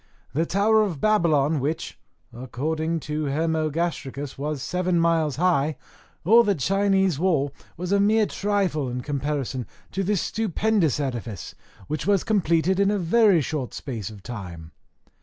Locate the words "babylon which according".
0.99-3.01